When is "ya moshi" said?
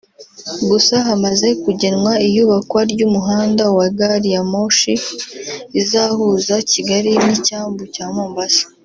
4.35-4.93